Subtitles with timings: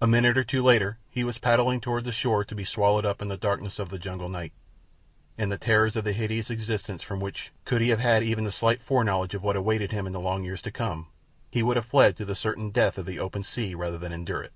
[0.00, 3.20] A minute or two later he was paddling toward the shore to be swallowed up
[3.20, 4.52] in the darkness of the jungle night,
[5.36, 8.52] and the terrors of a hideous existence from which, could he have had even a
[8.52, 11.08] slight foreknowledge of what awaited him in the long years to come,
[11.50, 14.44] he would have fled to the certain death of the open sea rather than endure
[14.44, 14.52] it.